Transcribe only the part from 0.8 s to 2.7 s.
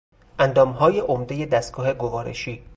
عمدهی دستگاه گوارشی